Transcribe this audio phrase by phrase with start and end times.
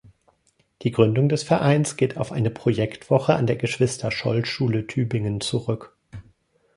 [0.81, 5.95] Die Gründung des Vereins geht auf eine Projektwoche an der Geschwister-Scholl-Schule Tübingen zurück.